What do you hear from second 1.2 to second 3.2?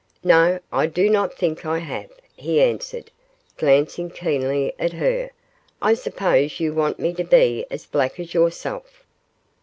think I have,' he answered,